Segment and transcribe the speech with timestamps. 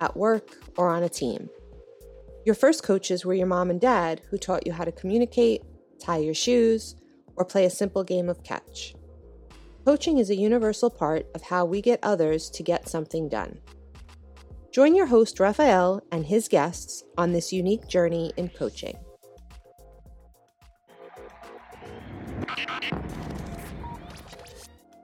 [0.00, 1.48] at work, or on a team.
[2.44, 5.62] Your first coaches were your mom and dad who taught you how to communicate,
[6.00, 6.96] tie your shoes,
[7.36, 8.94] or play a simple game of catch.
[9.84, 13.58] Coaching is a universal part of how we get others to get something done.
[14.72, 18.96] Join your host, Rafael, and his guests on this unique journey in coaching.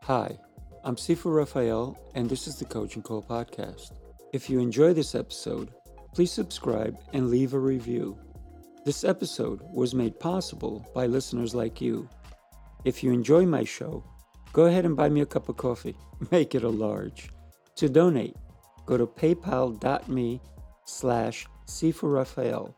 [0.05, 0.39] Hi,
[0.85, 3.91] I'm Sifu Rafael, and this is the Coaching Call Podcast.
[4.33, 5.71] If you enjoy this episode,
[6.13, 8.19] please subscribe and leave a review.
[8.85, 12.09] This episode was made possible by listeners like you.
[12.85, 14.05] If you enjoy my show,
[14.53, 15.97] go ahead and buy me a cup of coffee.
[16.31, 17.31] Make it a large.
[17.77, 18.37] To donate,
[18.85, 20.41] go to paypal.me
[20.85, 21.47] slash
[22.03, 22.77] Rafael.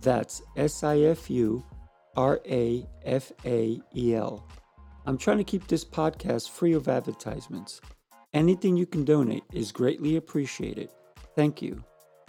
[0.00, 1.62] That's S-I-F-U-R-A-F-A-E-L.
[5.06, 7.80] I'm trying to keep this podcast free of advertisements.
[8.36, 10.90] Anything you can donate is greatly appreciated.
[11.36, 11.82] Thank you.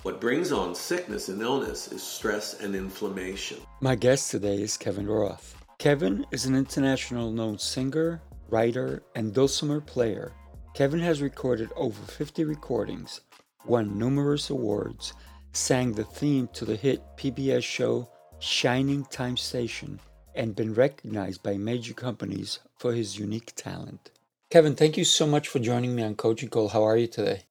[0.04, 3.58] What brings on sickness and illness is stress and inflammation.
[3.82, 5.62] My guest today is Kevin Roth.
[5.80, 10.32] Kevin is an international known singer, writer, and dulcimer player.
[10.74, 13.20] Kevin has recorded over 50 recordings,
[13.66, 15.12] won numerous awards,
[15.52, 20.00] sang the theme to the hit PBS show Shining Time Station,
[20.36, 24.12] and been recognized by major companies for his unique talent.
[24.50, 26.70] Kevin, thank you so much for joining me on Coaching Call.
[26.70, 27.42] How are you today?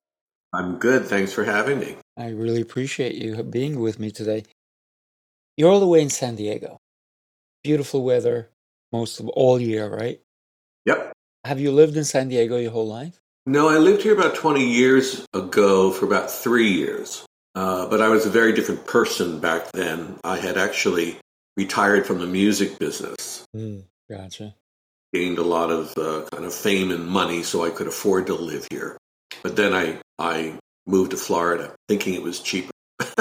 [0.54, 1.04] I'm good.
[1.04, 1.96] Thanks for having me.
[2.16, 4.44] I really appreciate you being with me today.
[5.58, 6.78] You're all the way in San Diego.
[7.62, 8.48] Beautiful weather
[8.92, 10.22] most of all year, right?
[10.86, 11.12] Yep.
[11.44, 13.20] Have you lived in San Diego your whole life?
[13.44, 17.26] No, I lived here about 20 years ago for about three years.
[17.54, 20.18] Uh, but I was a very different person back then.
[20.24, 21.18] I had actually
[21.58, 23.44] retired from the music business.
[23.54, 24.54] Mm, gotcha.
[25.16, 28.34] Gained a lot of uh, kind of fame and money so I could afford to
[28.34, 28.98] live here.
[29.42, 32.70] But then I, I moved to Florida thinking it was cheaper.
[33.00, 33.16] so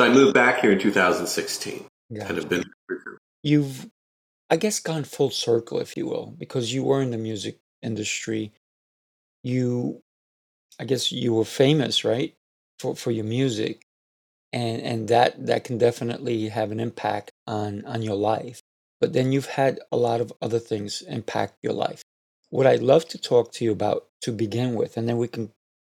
[0.00, 2.28] I moved back here in 2016 gotcha.
[2.28, 2.64] and have been
[3.44, 3.86] You've
[4.50, 8.52] I guess, gone full circle, if you will, because you were in the music industry.
[9.42, 10.02] You,
[10.78, 12.34] I guess, you were famous, right,
[12.78, 13.86] for for your music,
[14.52, 18.60] and and that that can definitely have an impact on on your life.
[19.04, 22.02] But then you've had a lot of other things impact your life.
[22.48, 25.52] What I'd love to talk to you about to begin with, and then we can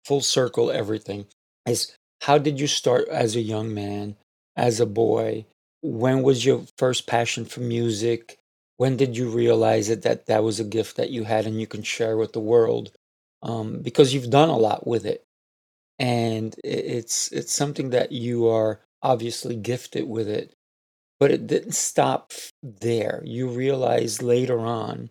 [0.06, 1.28] full circle everything,
[1.68, 4.16] is how did you start as a young man,
[4.56, 5.46] as a boy?
[5.86, 8.40] when was your first passion for music?
[8.78, 11.68] When did you realize it that that was a gift that you had and you
[11.68, 12.92] can share with the world?
[13.44, 15.24] Um, because you've done a lot with it,
[16.00, 20.55] and it's it's something that you are obviously gifted with it.
[21.20, 23.22] But it didn't stop there.
[23.26, 25.10] You realized later on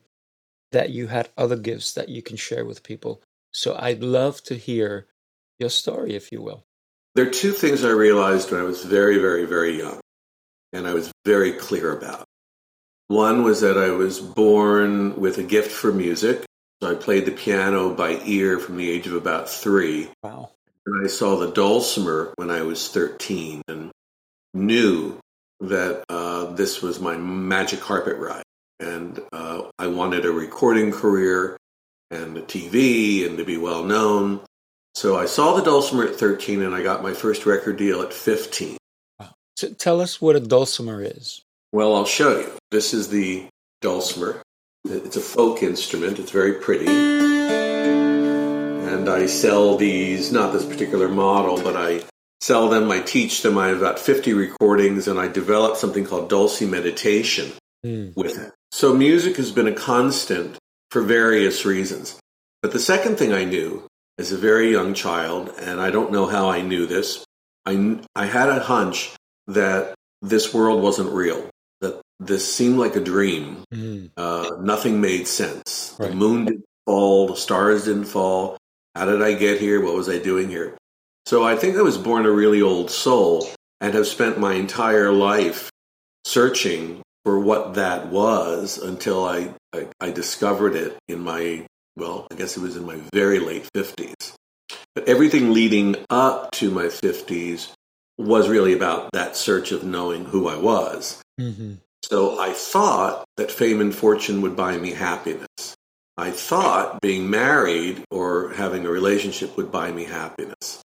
[0.73, 3.23] that you had other gifts that you can share with people.
[3.53, 5.07] So I'd love to hear
[5.59, 6.65] your story, if you will.
[7.15, 10.01] There are two things I realized when I was very, very, very young
[10.73, 12.25] and I was very clear about.
[13.07, 16.45] One was that I was born with a gift for music.
[16.83, 20.11] So I played the piano by ear from the age of about three.
[20.23, 20.51] Wow.
[20.85, 23.91] And I saw the dulcimer when I was 13 and
[24.53, 25.19] knew
[25.69, 28.43] that uh, this was my magic carpet ride.
[28.81, 31.57] And uh, I wanted a recording career
[32.11, 34.41] and a TV and to be well known.
[34.95, 38.13] So I saw the dulcimer at 13 and I got my first record deal at
[38.13, 38.77] 15.
[39.57, 41.43] So tell us what a dulcimer is.
[41.73, 42.53] Well, I'll show you.
[42.71, 43.47] This is the
[43.81, 44.43] dulcimer.
[44.85, 46.19] It's a folk instrument.
[46.19, 46.87] It's very pretty.
[48.85, 52.03] And I sell these, not this particular model, but I
[52.41, 53.59] sell them, I teach them.
[53.59, 57.53] I have about 50 recordings, and I develop something called Dulce Meditation
[57.85, 58.15] mm.
[58.17, 58.53] with it.
[58.73, 60.59] So music has been a constant
[60.91, 62.19] for various reasons.
[62.63, 63.87] But the second thing I knew
[64.19, 67.25] as a very young child, and I don't know how I knew this,
[67.67, 69.13] I, I had a hunch
[69.49, 73.65] that this world wasn't real, that this seemed like a dream.
[73.73, 74.11] Mm.
[74.17, 75.95] Uh, nothing made sense.
[75.99, 76.11] Right.
[76.11, 78.57] The moon didn't fall, the stars didn't fall.
[78.95, 79.83] How did I get here?
[79.83, 80.77] What was I doing here?
[81.27, 83.49] So I think I was born a really old soul
[83.81, 85.71] and have spent my entire life
[86.27, 91.67] searching for what that was until I, I, I discovered it in my,
[91.97, 94.35] well, I guess it was in my very late 50s.
[94.95, 97.73] But everything leading up to my 50s
[98.19, 101.23] was really about that search of knowing who I was.
[101.41, 101.75] Mm-hmm.
[102.05, 105.75] So I thought that fame and fortune would buy me happiness.
[106.17, 110.84] I thought being married or having a relationship would buy me happiness.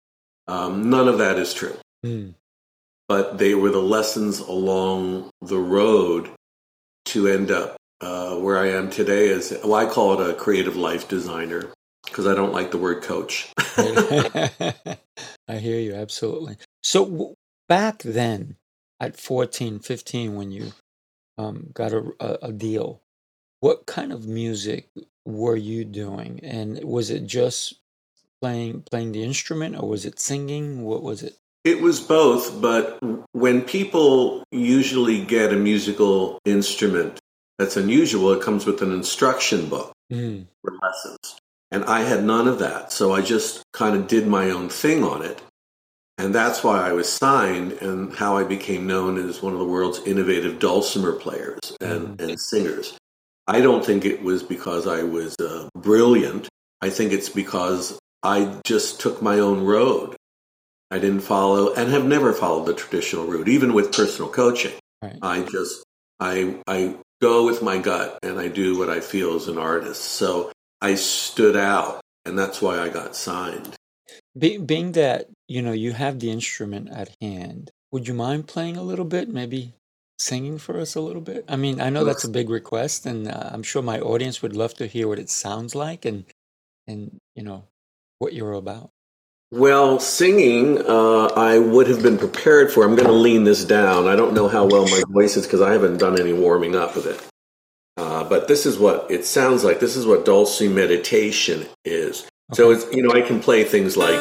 [0.50, 1.76] Um, none of that is true.
[2.04, 2.34] Mm.
[3.08, 6.30] But they were the lessons along the road
[7.06, 9.30] to end up uh, where I am today.
[9.30, 11.72] As well, I call it a creative life designer
[12.04, 13.52] because I don't like the word coach.
[15.48, 16.56] I hear you absolutely.
[16.82, 17.34] So w-
[17.68, 18.56] back then,
[18.98, 20.72] at 14, 15, when you
[21.38, 23.02] um, got a, a, a deal,
[23.60, 24.88] what kind of music
[25.24, 26.40] were you doing?
[26.42, 27.74] And was it just
[28.40, 30.82] playing playing the instrument, or was it singing?
[30.82, 31.36] What was it?
[31.64, 32.98] It was both, but
[33.32, 37.20] when people usually get a musical instrument
[37.58, 40.46] that's unusual, it comes with an instruction book mm.
[40.62, 41.38] for lessons.
[41.70, 42.92] And I had none of that.
[42.92, 45.42] So I just kind of did my own thing on it.
[46.16, 49.64] And that's why I was signed and how I became known as one of the
[49.66, 52.22] world's innovative dulcimer players and, mm.
[52.22, 52.96] and singers.
[53.46, 56.48] I don't think it was because I was uh, brilliant.
[56.80, 60.16] I think it's because I just took my own road.
[60.90, 64.72] I didn't follow and have never followed the traditional route, even with personal coaching.
[65.02, 65.18] Right.
[65.22, 65.84] I just
[66.18, 70.02] I I go with my gut and I do what I feel as an artist.
[70.02, 73.74] So I stood out, and that's why I got signed.
[74.36, 78.76] Be- being that you know you have the instrument at hand, would you mind playing
[78.76, 79.28] a little bit?
[79.28, 79.74] Maybe
[80.18, 81.44] singing for us a little bit?
[81.48, 84.56] I mean, I know that's a big request, and uh, I'm sure my audience would
[84.56, 86.24] love to hear what it sounds like, and
[86.86, 87.64] and you know
[88.20, 88.90] what you're about.
[89.50, 92.84] Well, singing, uh, I would have been prepared for.
[92.84, 94.06] I'm going to lean this down.
[94.06, 96.94] I don't know how well my voice is because I haven't done any warming up
[96.94, 97.20] with it.
[97.96, 99.80] Uh, but this is what it sounds like.
[99.80, 102.20] This is what Dulce meditation is.
[102.20, 102.28] Okay.
[102.54, 104.14] So it's you know I can play things like.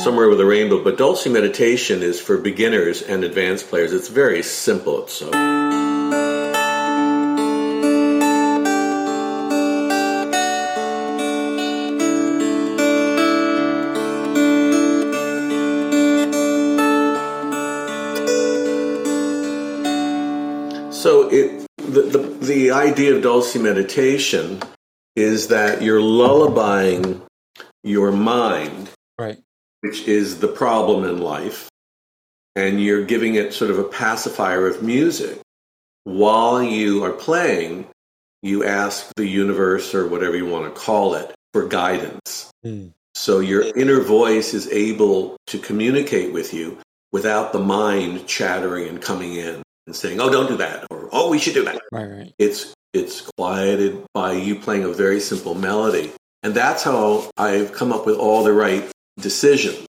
[0.00, 3.92] Somewhere with a rainbow, but Dulce meditation is for beginners and advanced players.
[3.92, 5.06] It's very simple.
[5.06, 5.30] So
[22.82, 24.60] idea of dulce meditation
[25.14, 27.22] is that you're lullabying
[27.84, 29.38] your mind, right,
[29.80, 31.68] which is the problem in life,
[32.56, 35.38] and you're giving it sort of a pacifier of music.
[36.04, 37.86] While you are playing,
[38.42, 42.50] you ask the universe or whatever you want to call it for guidance.
[42.64, 42.92] Mm.
[43.14, 46.78] So your inner voice is able to communicate with you
[47.12, 51.30] without the mind chattering and coming in and saying, "Oh, don't do that," or "Oh,
[51.30, 52.34] we should do that." Right, right.
[52.38, 56.12] It's it's quieted by you playing a very simple melody,
[56.42, 59.86] and that's how I've come up with all the right decisions,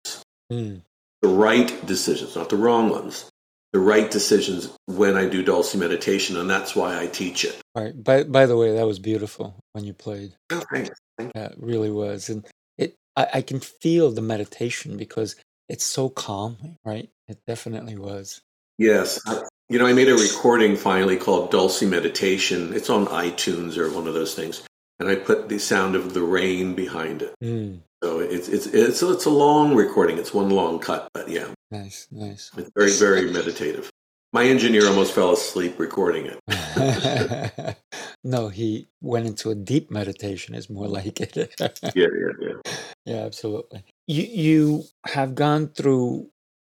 [0.52, 0.82] mm.
[1.22, 3.30] the right decisions, not the wrong ones.
[3.74, 7.60] The right decisions when I do Dulce meditation, and that's why I teach it.
[7.74, 8.04] All right.
[8.04, 10.36] By by the way, that was beautiful when you played.
[10.52, 10.92] Oh, thanks.
[11.20, 12.46] Yeah, it really was, and
[12.78, 15.36] it I, I can feel the meditation because
[15.70, 17.10] it's so calming, right?
[17.28, 18.42] It definitely was.
[18.78, 19.42] Yes, I,
[19.74, 22.76] you know, I made a recording finally called Dulce Meditation.
[22.76, 24.62] It's on iTunes or one of those things,
[25.00, 27.34] and I put the sound of the rain behind it.
[27.44, 27.80] Mm.
[28.04, 30.20] So it's it's it's it's a long recording.
[30.20, 32.52] It's one long cut, but yeah, nice, nice.
[32.56, 33.90] It's very very meditative.
[34.32, 37.78] My engineer almost fell asleep recording it.
[38.24, 40.54] no, he went into a deep meditation.
[40.54, 41.36] Is more like it.
[41.60, 42.74] yeah, yeah, yeah.
[43.06, 43.86] Yeah, absolutely.
[44.06, 46.30] You you have gone through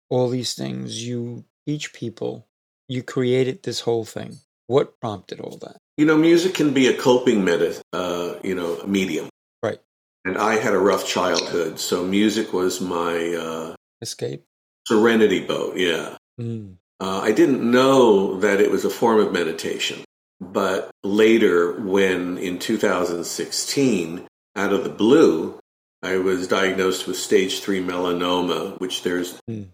[0.09, 1.05] all these things.
[1.05, 2.47] You teach people
[2.89, 4.39] you created this whole thing.
[4.67, 5.77] What prompted all that?
[5.97, 9.29] You know, music can be a coping meta, uh, you know, medium.
[9.63, 9.81] Right.
[10.25, 14.45] And I had a rough childhood, so music was my uh, escape,
[14.87, 15.77] serenity boat.
[15.77, 16.17] Yeah.
[16.41, 16.77] Mm.
[17.01, 20.05] Uh, I didn't know that it was a form of meditation,
[20.41, 25.59] but later, when in 2016, out of the blue,
[26.03, 29.69] I was diagnosed with stage three melanoma, which there's mm.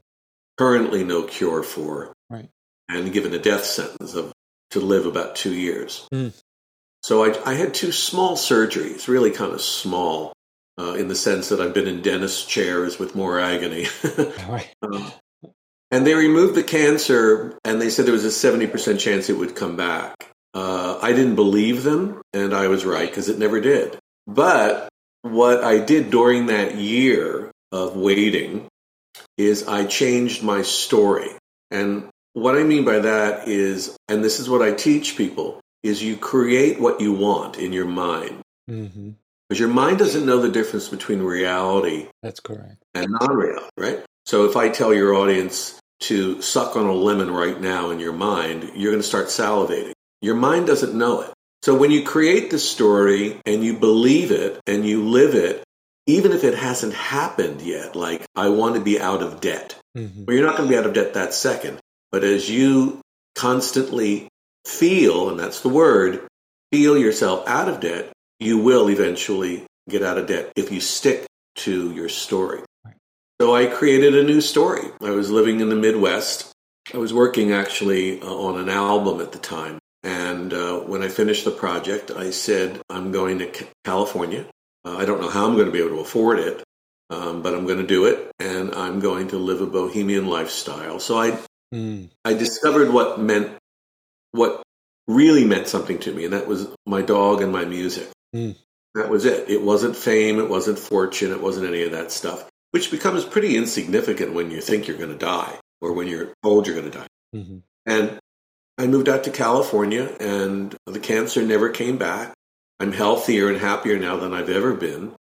[0.57, 2.13] currently no cure for.
[2.31, 2.49] Right
[2.89, 4.33] and given a death sentence of
[4.71, 6.07] to live about two years.
[6.13, 6.33] Mm.
[7.03, 10.33] So I, I, had two small surgeries, really kind of small,
[10.79, 13.87] uh, in the sense that I've been in dentist chairs with more agony.
[14.83, 15.13] um,
[15.91, 19.39] and they removed the cancer, and they said there was a seventy percent chance it
[19.39, 20.15] would come back.
[20.53, 23.99] Uh, I didn't believe them, and I was right because it never did.
[24.27, 24.89] But
[25.23, 28.69] what I did during that year of waiting
[29.37, 31.31] is I changed my story.
[31.71, 36.03] And what I mean by that is, and this is what I teach people, is
[36.03, 38.41] you create what you want in your mind.
[38.71, 39.11] Mm-hmm.
[39.49, 42.83] Because your mind doesn't know the difference between reality That's correct.
[42.95, 44.05] and non reality, right?
[44.27, 48.13] So if I tell your audience to suck on a lemon right now in your
[48.13, 49.93] mind, you're going to start salivating.
[50.21, 51.33] Your mind doesn't know it.
[51.63, 55.65] So when you create the story and you believe it and you live it,
[56.07, 60.27] even if it hasn't happened yet, like I want to be out of debt, Mm-hmm.
[60.27, 61.81] well, you're not going to be out of debt that second.
[62.11, 63.01] But as you
[63.35, 64.29] constantly
[64.67, 66.27] feel, and that's the word,
[66.73, 71.27] feel yourself out of debt, you will eventually get out of debt if you stick
[71.57, 72.61] to your story.
[73.41, 74.89] So I created a new story.
[75.01, 76.53] I was living in the Midwest.
[76.93, 79.79] I was working actually uh, on an album at the time.
[80.03, 84.47] And uh, when I finished the project, I said, I'm going to Ca- California.
[84.85, 86.63] Uh, I don't know how I'm going to be able to afford it,
[87.11, 88.31] um, but I'm going to do it.
[88.39, 90.99] And I'm going to live a bohemian lifestyle.
[90.99, 91.39] So I
[91.75, 92.11] Mm.
[92.25, 93.57] I discovered what meant
[94.33, 94.63] what
[95.07, 98.09] really meant something to me, and that was my dog and my music.
[98.35, 98.57] Mm.
[98.95, 99.49] That was it.
[99.49, 103.57] It wasn't fame, it wasn't fortune, it wasn't any of that stuff, which becomes pretty
[103.57, 106.99] insignificant when you think you're going to die or when you're told you're going to
[106.99, 107.07] die.
[107.35, 107.59] Mm-hmm.
[107.87, 108.19] And
[108.77, 112.35] I moved out to California, and the cancer never came back.
[112.81, 115.15] I'm healthier and happier now than I've ever been.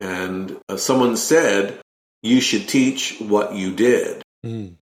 [0.00, 1.80] And uh, someone said,
[2.22, 4.76] You should teach what you did Mm.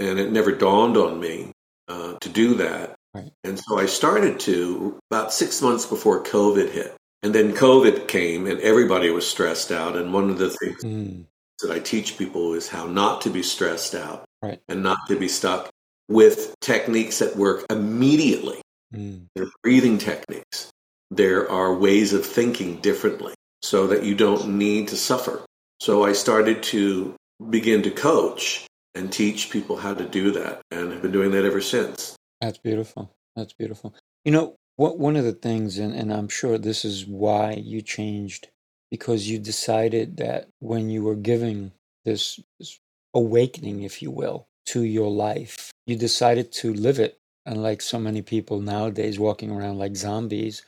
[0.00, 1.52] And it never dawned on me
[1.88, 2.96] uh, to do that.
[3.14, 3.30] Right.
[3.44, 6.94] And so I started to about six months before COVID hit.
[7.22, 9.94] And then COVID came and everybody was stressed out.
[9.96, 11.26] And one of the things Mm.
[11.62, 14.60] that I teach people is how not to be stressed out Right.
[14.68, 15.68] and not to be stuck
[16.08, 18.62] with techniques that work immediately.
[18.94, 19.26] Mm.
[19.34, 20.70] They're breathing techniques.
[21.10, 25.44] There are ways of thinking differently so that you don't need to suffer.
[25.80, 27.14] So I started to
[27.50, 31.44] begin to coach and teach people how to do that and have been doing that
[31.44, 32.16] ever since.
[32.40, 33.12] That's beautiful.
[33.36, 33.94] That's beautiful.
[34.24, 37.82] You know, what one of the things, and, and I'm sure this is why you
[37.82, 38.48] changed,
[38.90, 41.72] because you decided that when you were giving
[42.04, 42.78] this, this
[43.14, 47.18] awakening, if you will, to your life, you decided to live it.
[47.46, 50.62] Unlike so many people nowadays walking around like zombies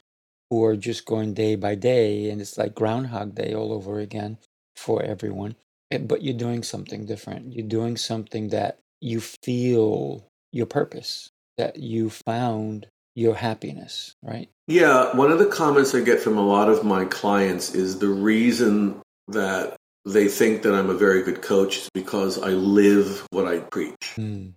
[0.51, 4.39] who are just going day by day, and it's like Groundhog Day all over again
[4.77, 5.55] for everyone.
[5.93, 7.53] Eh, But you're doing something different.
[7.53, 14.49] You're doing something that you feel your purpose, that you found your happiness, right?
[14.67, 18.09] Yeah, one of the comments I get from a lot of my clients is the
[18.09, 23.47] reason that they think that I'm a very good coach is because I live what
[23.47, 24.15] I preach.
[24.17, 24.55] Mm,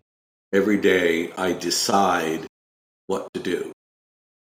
[0.53, 2.45] every day I decide
[3.07, 3.71] what to do.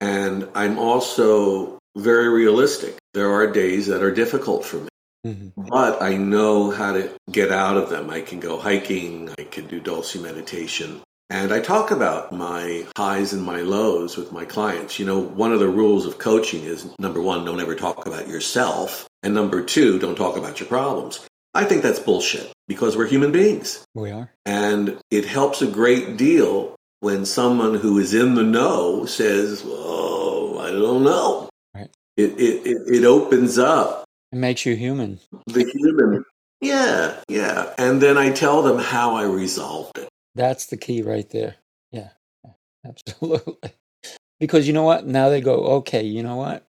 [0.02, 2.98] And I'm also very realistic.
[3.14, 4.90] There are days that are difficult for me,
[5.26, 8.10] mhm, but I know how to get out of them.
[8.10, 11.02] I can go hiking, I can do Dulce meditation.
[11.30, 15.00] And I talk about my highs and my lows with my clients.
[15.00, 18.28] You know, one of the rules of coaching is number one, don't ever talk about
[18.28, 19.08] yourself.
[19.24, 21.26] And number two, don't talk about your problems.
[21.54, 23.86] I think that's bullshit because we're human beings.
[23.94, 24.30] We are.
[24.46, 30.60] And it helps a great deal when someone who is in the know says, Oh,
[30.60, 31.50] I don't know.
[31.74, 31.90] Right.
[32.18, 35.20] It, it, it, it opens up It makes you human.
[35.48, 36.24] the human.
[36.62, 37.74] Yeah, yeah.
[37.78, 40.10] And then I tell them how I resolved it.
[40.36, 41.56] That's the key right there.
[41.92, 42.10] Yeah,
[42.44, 42.52] yeah,
[42.86, 43.72] absolutely.
[44.40, 45.06] Because you know what?
[45.06, 46.66] Now they go, okay, you know what?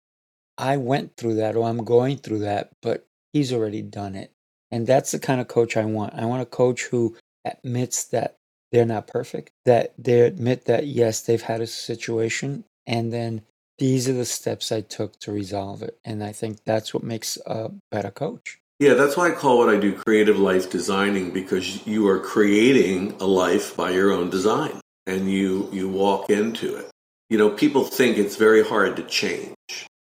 [0.56, 4.32] I went through that or I'm going through that, but he's already done it.
[4.70, 6.14] And that's the kind of coach I want.
[6.14, 8.36] I want a coach who admits that
[8.72, 13.42] they're not perfect, that they admit that, yes, they've had a situation, and then
[13.78, 15.98] these are the steps I took to resolve it.
[16.04, 18.58] And I think that's what makes a better coach.
[18.80, 23.16] Yeah, that's why I call what I do creative life designing because you are creating
[23.20, 26.88] a life by your own design and you you walk into it.
[27.28, 29.56] You know, people think it's very hard to change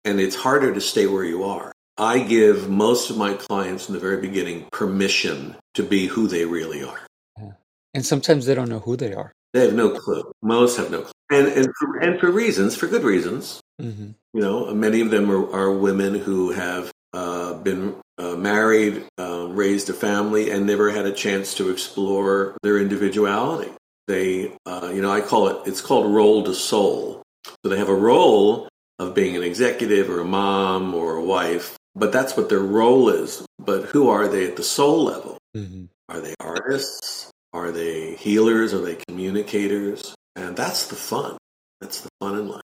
[0.04, 1.72] and it's harder to stay where you are.
[1.98, 6.46] I give most of my clients in the very beginning permission to be who they
[6.46, 7.00] really are.
[7.38, 7.52] Yeah.
[7.92, 9.32] And sometimes they don't know who they are.
[9.52, 10.32] They have no clue.
[10.40, 11.12] Most have no clue.
[11.30, 13.60] And and for, and for reasons, for good reasons.
[13.80, 19.04] Hmm You know, many of them are, are women who have uh, been uh, married,
[19.18, 23.70] uh, raised a family, and never had a chance to explore their individuality.
[24.08, 27.22] They, uh, you know, I call it, it's called role to soul.
[27.46, 31.76] So they have a role of being an executive or a mom or a wife,
[31.94, 33.44] but that's what their role is.
[33.58, 35.38] But who are they at the soul level?
[35.54, 37.30] hmm Are they artists?
[37.52, 38.74] Are they healers?
[38.74, 40.14] Are they communicators?
[40.36, 41.36] And that's the fun.
[41.80, 42.61] That's the fun in life.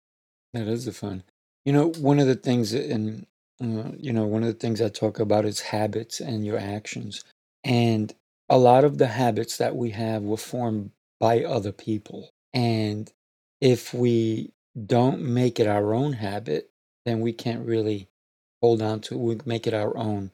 [0.52, 1.24] That is the fun.
[1.64, 3.26] You know, one of the things, and
[3.62, 7.24] uh, you know, one of the things I talk about is habits and your actions.
[7.64, 8.14] And
[8.48, 12.30] a lot of the habits that we have were formed by other people.
[12.54, 13.12] And
[13.60, 14.52] if we
[14.86, 16.70] don't make it our own habit,
[17.04, 18.08] then we can't really
[18.62, 19.18] hold on to.
[19.18, 20.30] We make it our own.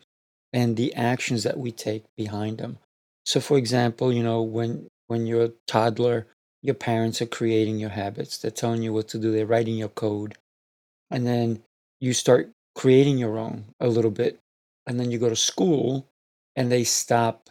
[0.53, 2.79] And the actions that we take behind them.
[3.27, 6.27] So for example, you know, when when you're a toddler,
[6.65, 8.39] your parents are creating your habits.
[8.39, 9.31] They're telling you what to do.
[9.31, 10.39] They're writing your code.
[11.11, 11.63] And then
[12.01, 14.41] you start creating your own a little bit.
[14.87, 16.09] And then you go to school
[16.57, 17.51] and they stop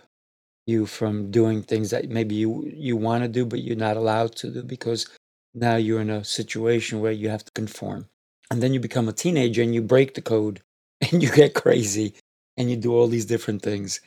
[0.65, 4.33] you from doing things that maybe you you want to do but you're not allowed
[4.33, 5.07] to do because
[5.53, 8.07] now you're in a situation where you have to conform
[8.49, 10.61] and then you become a teenager and you break the code
[11.01, 12.13] and you get crazy
[12.55, 13.99] and you do all these different things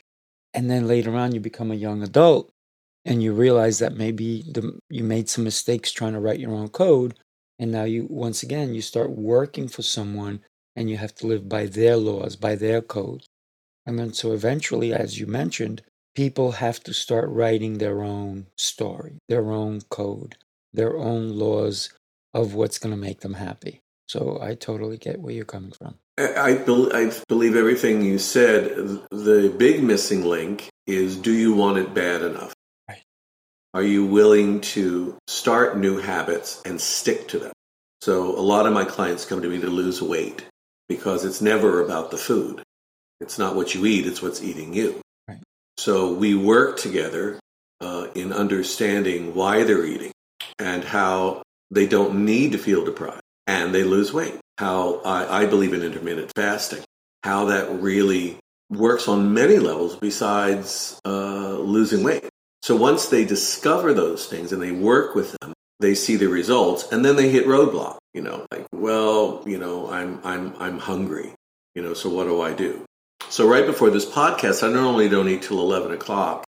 [0.53, 2.51] and then later on you become a young adult
[3.05, 6.69] and you realize that maybe the, you made some mistakes trying to write your own
[6.69, 7.15] code
[7.59, 10.41] and now you once again you start working for someone
[10.75, 13.27] and you have to live by their laws by their codes
[13.85, 15.81] and then so eventually as you mentioned
[16.17, 20.35] people have to start writing their own story, their own code,
[20.73, 21.91] their own laws
[22.33, 23.81] of what's going to make them happy.
[24.07, 25.99] So I totally get where you're coming from.
[26.17, 26.57] I,
[26.91, 28.63] I believe everything you said.
[29.11, 32.55] The big missing link is do you want it bad enough?
[33.77, 33.83] Right.
[33.83, 37.51] Are you willing to start new habits and stick to them?
[38.01, 40.45] So a lot of my clients come to me to lose weight
[40.89, 42.63] because it's never about the food.
[43.21, 44.99] It's not what you eat, it's what's eating you.
[45.77, 47.39] So we work together
[47.79, 50.11] uh, in understanding why they're eating
[50.57, 54.39] and how they don't need to feel deprived and they lose weight.
[54.57, 56.83] How I, I believe in intermittent fasting,
[57.23, 58.39] how that really
[58.71, 62.27] works on many levels besides uh, losing weight.
[62.61, 66.91] So once they discover those things and they work with them, they see the results
[66.91, 71.33] and then they hit roadblock, you know, like, well, you know, I'm, I'm, I'm hungry,
[71.75, 72.83] you know, so what do I do?
[73.29, 76.45] So right before this podcast, I normally don't eat till 11 o'clock.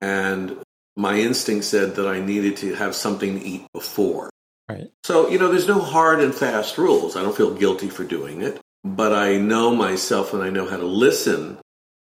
[0.00, 0.56] And
[0.96, 4.30] my instinct said that I needed to have something to eat before.
[4.68, 4.90] Right.
[5.04, 7.16] So, you know, there's no hard and fast rules.
[7.16, 10.76] I don't feel guilty for doing it, but I know myself and I know how
[10.76, 11.58] to listen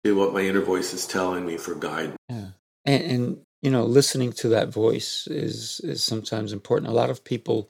[0.03, 2.17] to what my inner voice is telling me for guidance.
[2.29, 2.47] Yeah.
[2.85, 6.91] And, and you know, listening to that voice is is sometimes important.
[6.91, 7.69] A lot of people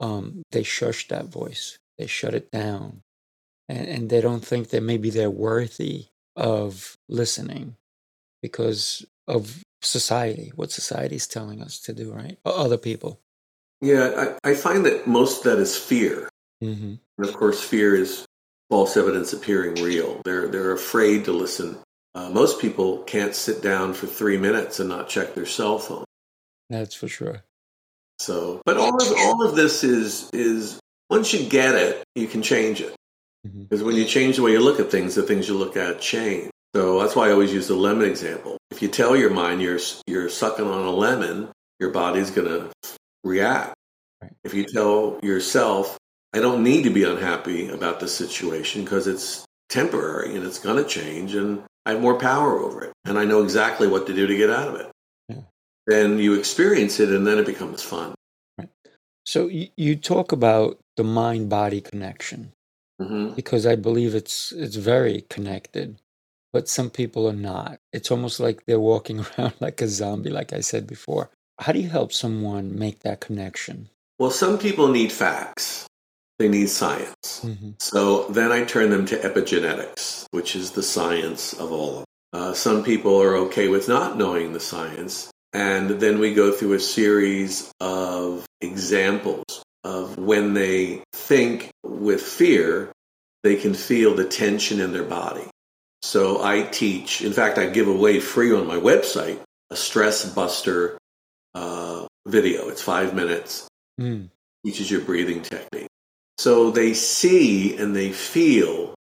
[0.00, 1.78] um they shush that voice.
[1.98, 3.02] They shut it down
[3.68, 7.76] and, and they don't think that maybe they're worthy of listening
[8.42, 12.38] because of society, what society is telling us to do, right?
[12.44, 13.20] Other people.
[13.80, 16.28] Yeah, I, I find that most of that is fear.
[16.62, 16.94] Mm-hmm.
[17.18, 18.24] And of course, fear is
[18.70, 20.20] false evidence appearing real.
[20.24, 21.78] They're, they're afraid to listen.
[22.16, 26.06] Uh, most people can't sit down for three minutes and not check their cell phone.
[26.70, 27.44] That's for sure.
[28.18, 32.40] So, but all of all of this is is once you get it, you can
[32.40, 32.96] change it.
[33.46, 33.64] Mm-hmm.
[33.64, 36.00] Because when you change the way you look at things, the things you look at
[36.00, 36.50] change.
[36.74, 38.56] So that's why I always use the lemon example.
[38.70, 42.70] If you tell your mind you're you're sucking on a lemon, your body's going to
[43.24, 43.74] react.
[44.22, 44.32] Right.
[44.42, 45.98] If you tell yourself,
[46.32, 50.82] I don't need to be unhappy about the situation because it's temporary and it's going
[50.82, 54.12] to change and I have more power over it and I know exactly what to
[54.12, 54.90] do to get out of it.
[55.28, 55.40] Yeah.
[55.86, 58.14] Then you experience it and then it becomes fun.
[58.58, 58.68] Right.
[59.24, 62.52] So you, you talk about the mind body connection
[63.00, 63.34] mm-hmm.
[63.34, 66.00] because I believe it's it's very connected.
[66.52, 67.78] But some people are not.
[67.92, 71.30] It's almost like they're walking around like a zombie, like I said before.
[71.58, 73.88] How do you help someone make that connection?
[74.18, 75.85] Well, some people need facts.
[76.38, 77.40] They need science.
[77.42, 77.70] Mm-hmm.
[77.78, 82.04] So then I turn them to epigenetics, which is the science of all of them.
[82.32, 85.30] Uh, some people are okay with not knowing the science.
[85.52, 92.92] And then we go through a series of examples of when they think with fear,
[93.42, 95.48] they can feel the tension in their body.
[96.02, 99.38] So I teach, in fact, I give away free on my website
[99.70, 100.98] a stress buster
[101.54, 102.68] uh, video.
[102.68, 103.66] It's five minutes,
[103.98, 104.28] mm.
[104.64, 105.88] teaches your breathing technique.
[106.38, 108.94] So they see and they feel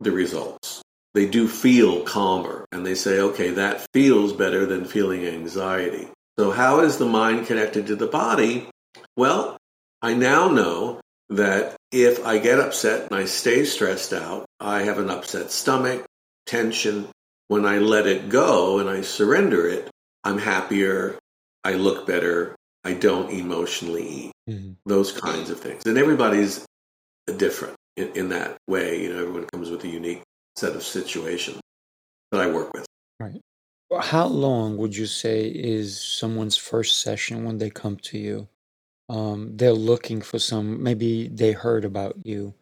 [0.00, 0.82] the results.
[1.14, 6.08] They do feel calmer and they say, okay, that feels better than feeling anxiety.
[6.38, 8.68] So, how is the mind connected to the body?
[9.16, 9.56] Well,
[10.00, 14.98] I now know that if I get upset and I stay stressed out, I have
[14.98, 16.04] an upset stomach,
[16.46, 17.08] tension.
[17.48, 19.90] When I let it go and I surrender it,
[20.22, 21.18] I'm happier,
[21.64, 24.32] I look better, I don't emotionally eat.
[24.48, 24.72] Mm-hmm.
[24.86, 25.84] Those kinds of things.
[25.84, 26.64] And everybody's
[27.32, 29.02] different in, in that way.
[29.02, 30.22] You know, everyone comes with a unique
[30.56, 31.60] set of situations
[32.32, 32.86] that I work with.
[33.18, 33.40] Right.
[34.00, 38.48] How long would you say is someone's first session when they come to you?
[39.10, 42.54] um, they're looking for some, maybe they heard about you.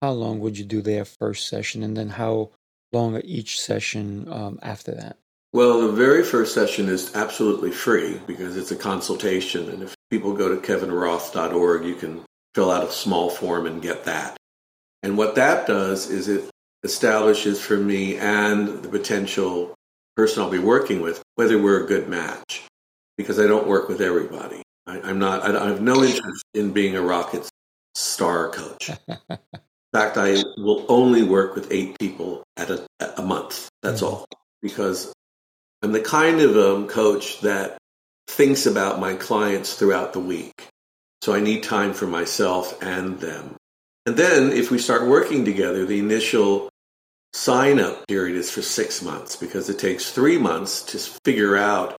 [0.00, 1.82] How long would you do their first session?
[1.82, 2.50] And then how
[2.92, 5.18] long each session um, after that?
[5.52, 9.68] Well, the very first session is absolutely free because it's a consultation.
[9.70, 12.24] And if people go to kevinroth.org, you can
[12.58, 14.36] fill out a small form and get that.
[15.04, 16.50] And what that does is it
[16.82, 19.76] establishes for me and the potential
[20.16, 22.64] person I'll be working with whether we're a good match.
[23.16, 24.62] Because I don't work with everybody.
[24.88, 25.44] I, am not.
[25.44, 27.48] I, I have no interest in being a rocket
[27.94, 28.90] star coach.
[29.08, 29.38] in
[29.92, 32.84] fact, I will only work with eight people at a,
[33.16, 33.68] a month.
[33.84, 34.14] That's mm-hmm.
[34.14, 34.26] all.
[34.62, 35.12] Because
[35.82, 37.78] I'm the kind of um, coach that
[38.26, 40.68] thinks about my clients throughout the week.
[41.22, 43.56] So I need time for myself and them.
[44.06, 46.70] And then if we start working together, the initial
[47.32, 51.96] sign up period is for six months because it takes three months to figure out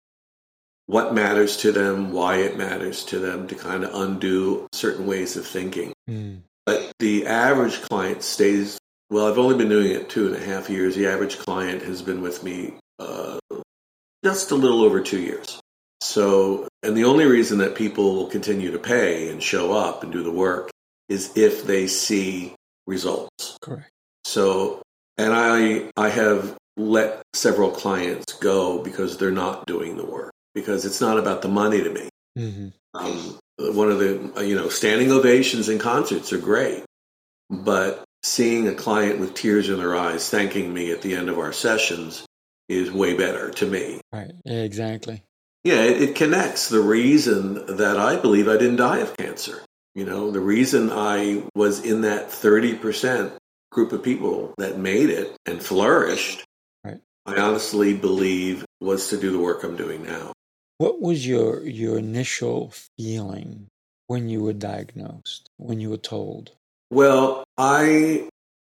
[0.87, 5.37] what matters to them, why it matters to them, to kind of undo certain ways
[5.37, 5.93] of thinking.
[6.09, 6.41] Mm.
[6.65, 8.79] But the average client stays,
[9.11, 10.95] well, I've only been doing it two and a half years.
[10.95, 13.39] The average client has been with me uh,
[14.23, 15.58] just a little over two years.
[16.01, 20.11] So, and the only reason that people will continue to pay and show up and
[20.11, 20.69] do the work
[21.09, 22.55] is if they see
[22.87, 23.57] results.
[23.61, 23.89] Correct.
[24.23, 24.81] So,
[25.17, 30.85] and I I have let several clients go because they're not doing the work because
[30.85, 32.09] it's not about the money to me.
[32.37, 32.67] Mm-hmm.
[32.93, 33.39] Um,
[33.75, 36.83] one of the you know standing ovations in concerts are great,
[37.49, 41.39] but seeing a client with tears in their eyes thanking me at the end of
[41.39, 42.25] our sessions
[42.67, 43.99] is way better to me.
[44.11, 44.31] Right.
[44.45, 45.23] Exactly.
[45.63, 49.61] Yeah, it, it connects the reason that I believe I didn't die of cancer.
[49.93, 53.33] You know, the reason I was in that 30%
[53.71, 56.45] group of people that made it and flourished,
[56.83, 56.99] right.
[57.25, 60.31] I honestly believe was to do the work I'm doing now.
[60.77, 63.67] What was your your initial feeling
[64.07, 66.51] when you were diagnosed, when you were told?
[66.89, 68.29] Well, I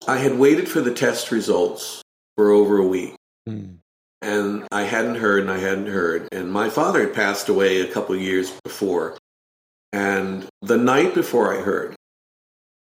[0.07, 2.01] I had waited for the test results
[2.37, 3.15] for over a week.
[3.47, 3.79] Mm
[4.21, 6.27] and I hadn't heard and I hadn't heard.
[6.31, 9.17] And my father had passed away a couple years before.
[9.93, 11.95] And the night before I heard,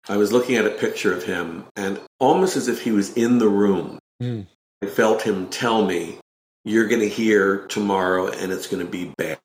[0.08, 3.38] I was looking at a picture of him, and almost as if he was in
[3.38, 4.46] the room, mm.
[4.82, 6.18] I felt him tell me,
[6.64, 9.38] You're going to hear tomorrow, and it's going to be bad.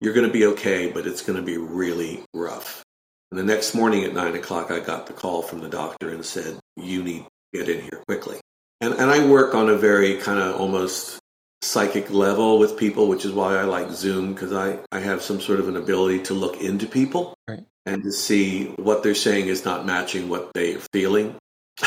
[0.00, 2.84] You're going to be okay, but it's going to be really rough.
[3.30, 6.24] And the next morning at nine o'clock, I got the call from the doctor and
[6.24, 8.38] said, You need to get in here quickly.
[8.80, 11.18] And, and I work on a very kind of almost
[11.62, 15.40] psychic level with people, which is why I like Zoom because I, I have some
[15.40, 17.64] sort of an ability to look into people right.
[17.84, 21.36] and to see what they're saying is not matching what they're feeling.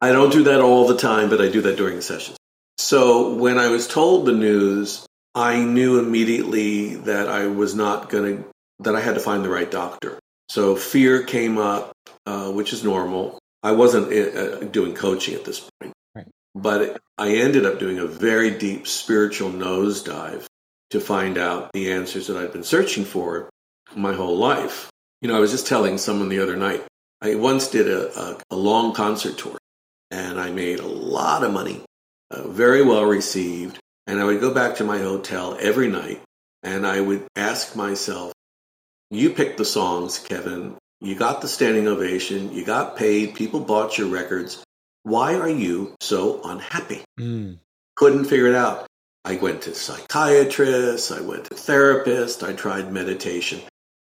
[0.00, 2.36] I don't do that all the time, but I do that during the sessions.
[2.78, 8.38] So when I was told the news, I knew immediately that I was not going
[8.38, 8.44] to,
[8.80, 10.18] that I had to find the right doctor.
[10.48, 11.92] So fear came up,
[12.26, 13.38] uh, which is normal.
[13.62, 16.26] I wasn't uh, doing coaching at this point, right.
[16.54, 20.46] but I ended up doing a very deep spiritual nosedive
[20.90, 23.50] to find out the answers that I'd been searching for
[23.94, 24.90] my whole life.
[25.20, 26.84] You know, I was just telling someone the other night,
[27.20, 29.56] I once did a, a, a long concert tour
[30.10, 31.82] and I made a lot of money,
[32.30, 33.78] uh, very well received.
[34.06, 36.20] And I would go back to my hotel every night
[36.62, 38.32] and I would ask myself,
[39.10, 42.52] you pick the songs, Kevin, you got the standing ovation.
[42.52, 43.34] You got paid.
[43.34, 44.62] People bought your records.
[45.02, 47.02] Why are you so unhappy?
[47.18, 47.58] Mm.
[47.96, 48.86] Couldn't figure it out.
[49.24, 51.10] I went to psychiatrists.
[51.10, 52.46] I went to therapists.
[52.46, 53.60] I tried meditation.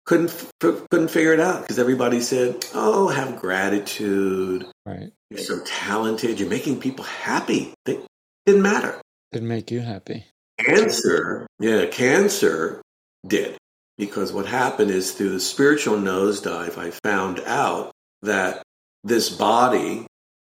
[0.06, 4.66] Couldn't couldn't figure it out because everybody said, "Oh, have gratitude.
[4.86, 5.12] Right.
[5.30, 6.40] You're so talented.
[6.40, 8.06] You're making people happy." It
[8.46, 9.02] didn't matter.
[9.34, 10.26] Didn't make you happy.
[10.60, 12.82] Cancer, yeah, cancer
[13.28, 13.58] did
[13.98, 18.64] because what happened is through the spiritual nosedive, I found out that
[19.04, 20.06] this body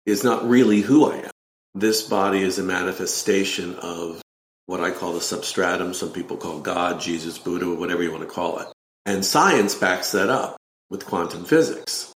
[0.06, 1.32] is not really who I am.
[1.74, 4.22] This body is a manifestation of
[4.66, 5.94] what I call the substratum.
[5.94, 8.68] Some people call God, Jesus, Buddha, whatever you want to call it.
[9.06, 10.58] And science backs that up
[10.90, 12.12] with quantum physics.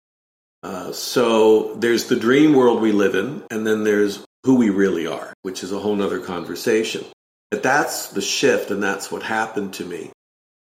[0.63, 5.05] Uh, so there's the dream world we live in, and then there's who we really
[5.05, 7.05] are, which is a whole other conversation.
[7.51, 10.11] But that's the shift, and that's what happened to me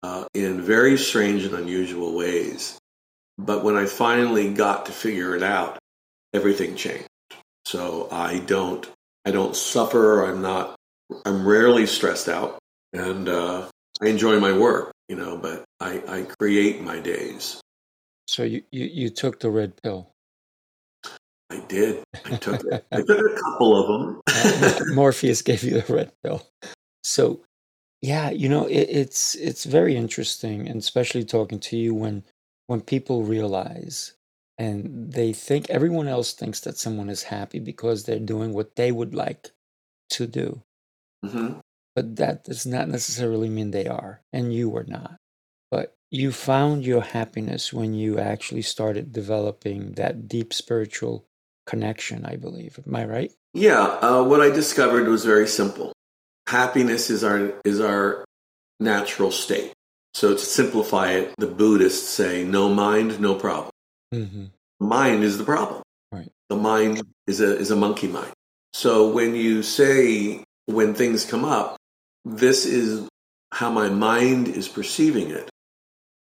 [0.06, 2.78] uh, in very strange and unusual ways.
[3.38, 5.80] But when I finally got to figure it out,
[6.34, 7.08] everything changed.
[7.66, 8.88] So I don't,
[9.26, 10.24] I don't suffer.
[10.24, 10.76] I'm not,
[11.26, 12.60] I'm rarely stressed out,
[12.94, 13.68] and uh,
[14.02, 15.38] I enjoy my work, you know.
[15.38, 17.60] But I, I create my days.
[18.28, 20.12] So you, you, you took the red pill.
[21.50, 22.04] I did.
[22.26, 22.86] I took it.
[22.92, 24.96] I took a couple of them.
[24.96, 26.48] Morpheus gave you the red pill.
[27.04, 27.42] So
[28.06, 32.24] yeah, you know, it, it's it's very interesting, and especially talking to you when
[32.68, 34.14] when people realize
[34.58, 38.92] and they think everyone else thinks that someone is happy because they're doing what they
[38.92, 39.52] would like
[40.12, 40.62] to do.
[41.26, 41.60] Mm-hmm.
[41.96, 45.18] But that does not necessarily mean they are, and you were not.
[45.72, 51.26] but you found your happiness when you actually started developing that deep spiritual
[51.66, 52.80] connection, I believe.
[52.86, 53.32] Am I right?
[53.54, 53.84] Yeah.
[54.02, 55.92] Uh, what I discovered was very simple.
[56.48, 58.26] Happiness is our is our
[58.80, 59.74] natural state.
[60.14, 63.72] So to simplify it, the Buddhists say, "No mind, no problem."
[64.14, 64.46] Mm-hmm.
[64.80, 65.82] Mind is the problem.
[66.12, 66.30] Right.
[66.50, 68.32] The mind is a is a monkey mind.
[68.74, 71.78] So when you say when things come up,
[72.24, 73.08] this is
[73.52, 75.50] how my mind is perceiving it,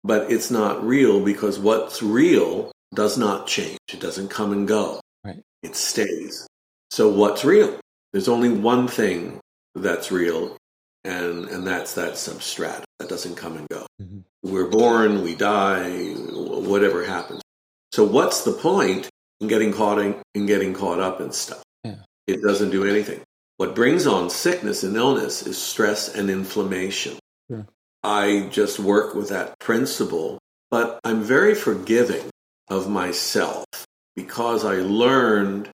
[0.03, 3.79] but it's not real because what's real does not change.
[3.93, 4.99] It doesn't come and go.
[5.23, 5.41] Right.
[5.63, 6.47] It stays.
[6.89, 7.79] So what's real?
[8.11, 9.39] There's only one thing
[9.75, 10.57] that's real,
[11.03, 13.85] and and that's that substrate that doesn't come and go.
[14.01, 14.19] Mm-hmm.
[14.43, 17.41] We're born, we die, whatever happens.
[17.91, 21.63] So what's the point in getting caught in, in getting caught up in stuff?
[21.83, 21.95] Yeah.
[22.27, 23.21] It doesn't do anything.
[23.57, 27.19] What brings on sickness and illness is stress and inflammation.
[27.49, 27.63] Yeah.
[28.03, 30.39] I just work with that principle,
[30.71, 32.29] but I'm very forgiving
[32.69, 33.65] of myself
[34.15, 35.69] because I learned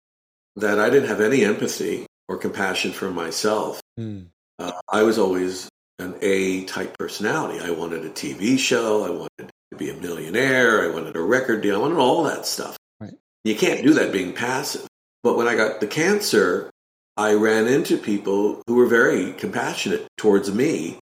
[0.56, 3.80] that I didn't have any empathy or compassion for myself.
[3.98, 4.28] Mm.
[4.58, 7.60] Uh, I was always an A type personality.
[7.60, 9.04] I wanted a TV show.
[9.04, 10.82] I wanted to be a millionaire.
[10.82, 11.76] I wanted a record deal.
[11.76, 12.76] I wanted all that stuff.
[13.00, 13.14] Right.
[13.44, 14.86] You can't do that being passive.
[15.22, 16.70] But when I got the cancer,
[17.16, 20.98] I ran into people who were very compassionate towards me.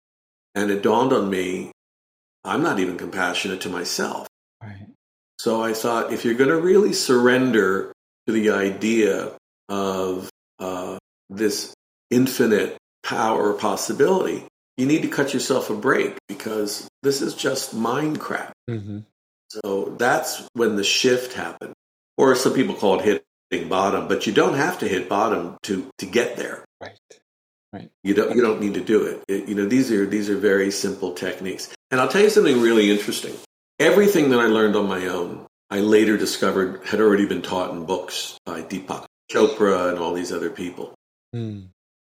[0.54, 1.72] And it dawned on me,
[2.44, 4.28] I'm not even compassionate to myself.
[4.62, 4.87] Right.
[5.38, 7.92] So I thought, if you're going to really surrender
[8.26, 9.33] to the idea
[9.68, 10.30] of
[10.61, 11.74] uh, this
[12.11, 14.45] infinite power or possibility,
[14.77, 18.53] you need to cut yourself a break because this is just mind crap.
[18.69, 19.01] Mm-hmm.
[19.51, 21.75] So that's when the shift happened.
[22.17, 25.88] Or some people call it hitting bottom, but you don't have to hit bottom to,
[25.99, 26.64] to get there.
[26.81, 26.99] Right.
[27.73, 27.90] Right.
[28.05, 29.25] You don't you don't need to do it.
[29.27, 29.49] it.
[29.49, 31.75] You know these are these are very simple techniques.
[31.90, 33.35] And I'll tell you something really interesting.
[33.81, 37.85] Everything that I learned on my own, I later discovered had already been taught in
[37.85, 40.95] books by Deepak Chopra and all these other people.
[41.35, 41.71] Mm.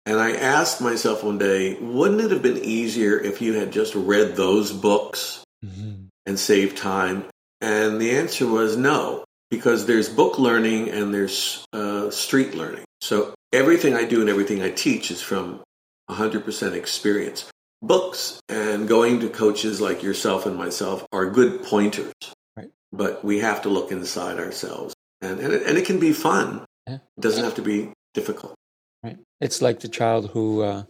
[0.07, 3.93] And I asked myself one day, wouldn't it have been easier if you had just
[3.93, 6.05] read those books mm-hmm.
[6.25, 7.25] and saved time?
[7.59, 12.85] And the answer was no, because there's book learning and there's uh, street learning.
[13.01, 15.61] So everything I do and everything I teach is from
[16.09, 17.51] 100% experience.
[17.81, 22.13] Books and going to coaches like yourself and myself are good pointers,
[22.55, 22.69] right.
[22.93, 24.95] but we have to look inside ourselves.
[25.19, 26.65] And, and, it, and it can be fun.
[26.87, 26.99] Yeah.
[27.17, 28.55] It doesn't have to be difficult.
[29.03, 29.17] Right.
[29.41, 30.83] It's like the child who uh,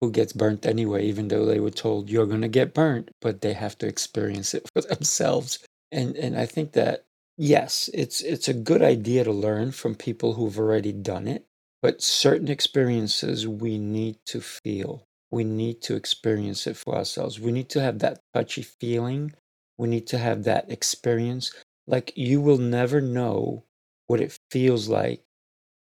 [0.00, 3.40] who gets burnt anyway, even though they were told you're going to get burnt, but
[3.40, 5.58] they have to experience it for themselves.
[5.92, 7.04] And and I think that
[7.36, 11.44] yes, it's it's a good idea to learn from people who've already done it,
[11.82, 15.04] but certain experiences we need to feel.
[15.30, 17.38] We need to experience it for ourselves.
[17.38, 19.32] We need to have that touchy feeling.
[19.78, 21.52] We need to have that experience.
[21.86, 23.64] Like you will never know
[24.08, 25.22] what it feels like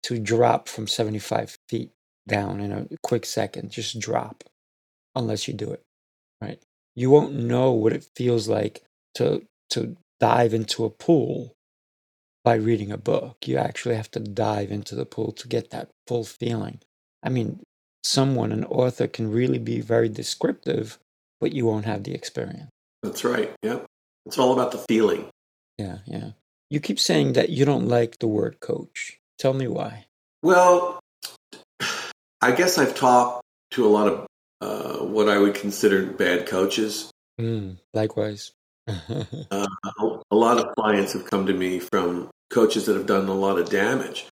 [0.03, 1.91] to drop from 75 feet
[2.27, 4.43] down in a quick second, just drop,
[5.15, 5.81] unless you do it,
[6.41, 6.61] right?
[6.95, 8.83] You won't know what it feels like
[9.15, 11.53] to to dive into a pool
[12.43, 13.37] by reading a book.
[13.45, 16.79] You actually have to dive into the pool to get that full feeling.
[17.23, 17.61] I mean,
[18.03, 20.99] someone, an author, can really be very descriptive,
[21.39, 22.69] but you won't have the experience.
[23.01, 23.51] That's right.
[23.63, 23.85] Yep.
[24.25, 25.29] It's all about the feeling.
[25.77, 26.31] Yeah, yeah.
[26.69, 29.19] You keep saying that you don't like the word coach.
[29.43, 30.06] Tell me why.
[30.41, 31.01] Well,
[32.41, 34.25] I guess I've talked to a lot of
[34.62, 37.12] uh, what I would consider bad coaches.
[37.41, 38.53] Mm, likewise.
[38.88, 43.34] uh, a lot of clients have come to me from coaches that have done a
[43.34, 44.27] lot of damage.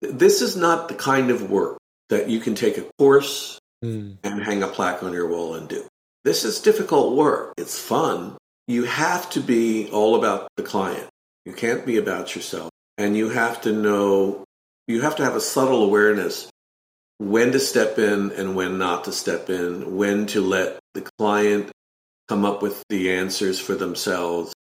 [0.00, 1.76] This is not the kind of work
[2.08, 4.16] that you can take a course mm.
[4.24, 5.86] and hang a plaque on your wall and do.
[6.24, 7.52] This is difficult work.
[7.58, 8.38] It's fun.
[8.66, 11.06] You have to be all about the client.
[11.44, 12.70] You can't be about yourself.
[12.98, 14.44] And you have to know,
[14.86, 16.48] you have to have a subtle awareness
[17.18, 21.70] when to step in and when not to step in, when to let the client
[22.28, 24.52] come up with the answers for themselves,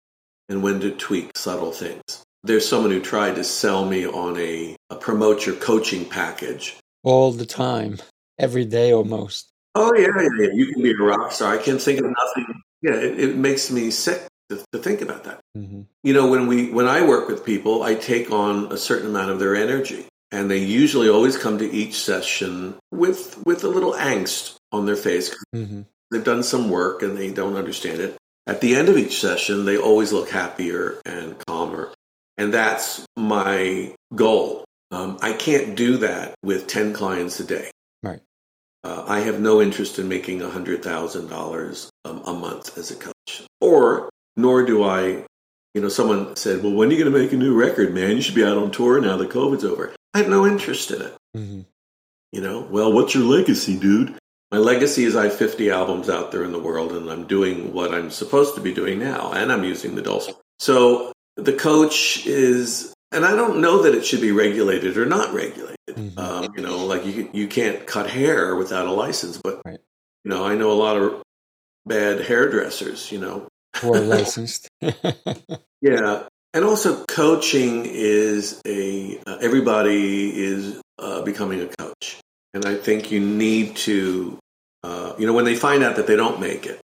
[0.50, 2.24] and when to tweak subtle things.
[2.44, 6.78] There's someone who tried to sell me on a, a promote your coaching package.
[7.04, 7.98] All the time,
[8.38, 9.50] every day almost.
[9.74, 10.54] Oh, yeah, yeah, yeah.
[10.54, 11.54] You can be a rock star.
[11.54, 12.62] I can't think of nothing.
[12.82, 15.40] Yeah, it, it makes me sick to, to think about that.
[15.58, 15.82] Mm-hmm.
[16.04, 19.32] You know, when we when I work with people, I take on a certain amount
[19.32, 23.94] of their energy, and they usually always come to each session with with a little
[23.94, 25.36] angst on their face.
[25.54, 25.82] Mm-hmm.
[26.12, 28.16] They've done some work and they don't understand it.
[28.48, 31.92] At the end of each session, they always look happier and calmer,
[32.38, 34.64] and that's my goal.
[34.92, 37.72] Um, I can't do that with ten clients a day.
[38.04, 38.22] Right.
[38.86, 43.15] uh, I have no interest in making $100,000 um, a month as a coach.
[44.86, 45.26] Or, nor do I,
[45.74, 48.16] you know, someone said, well, when are you going to make a new record, man?
[48.16, 49.94] You should be out on tour now that COVID's over.
[50.14, 51.14] I have no interest in it.
[51.36, 51.62] Mm-hmm.
[52.32, 54.18] You know, well, what's your legacy, dude?
[54.52, 57.74] My legacy is I have 50 albums out there in the world and I'm doing
[57.74, 60.38] what I'm supposed to be doing now and I'm using the dulcimer.
[60.60, 65.34] So the coach is and I don't know that it should be regulated or not
[65.34, 65.76] regulated.
[65.90, 66.20] Mm-hmm.
[66.20, 69.80] Um, you know, like you you can't cut hair without a license, but right.
[70.24, 71.22] you know, I know a lot of
[71.86, 73.12] bad hairdressers.
[73.12, 74.70] You know, who are licensed.
[74.82, 82.22] yeah, and also coaching is a uh, everybody is uh, becoming a coach,
[82.54, 84.40] and I think you need to,
[84.84, 86.80] uh, you know, when they find out that they don't make it,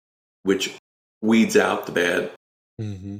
[0.43, 0.75] which
[1.21, 2.31] weeds out the bad.
[2.79, 3.17] Mm-hmm.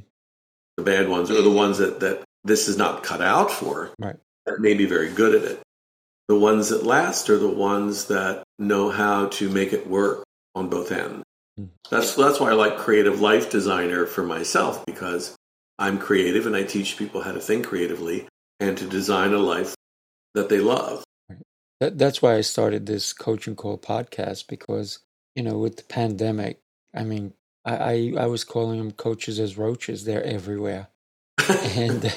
[0.76, 4.16] The bad ones or the ones that, that this is not cut out for right.
[4.46, 5.60] that may be very good at it.
[6.28, 10.68] The ones that last are the ones that know how to make it work on
[10.68, 11.24] both ends.
[11.58, 11.70] Mm.
[11.90, 15.36] That's that's why I like creative life designer for myself because
[15.78, 18.26] I'm creative and I teach people how to think creatively
[18.60, 19.74] and to design a life
[20.34, 21.04] that they love.
[21.80, 25.00] That, that's why I started this coaching call podcast because
[25.34, 26.58] you know with the pandemic,
[26.94, 30.04] I mean, I I, I was calling them coaches as roaches.
[30.04, 30.88] They're everywhere
[31.48, 32.12] and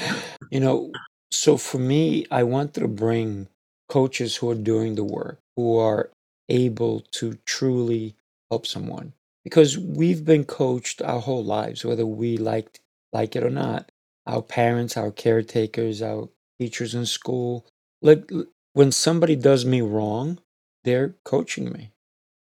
[0.50, 0.90] you know
[1.30, 3.48] so for me i wanted to bring
[3.88, 6.10] coaches who are doing the work who are
[6.48, 8.14] able to truly
[8.52, 9.14] help someone.
[9.44, 12.80] Because we've been coached our whole lives whether we like
[13.12, 13.90] like it or not
[14.26, 16.28] our parents our caretakers our
[16.60, 17.66] teachers in school.
[18.02, 18.30] Like
[18.74, 20.38] when somebody does me wrong
[20.84, 21.92] they're coaching me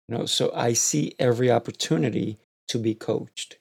[0.08, 0.26] you know?
[0.26, 3.58] So i see every opportunity to be coached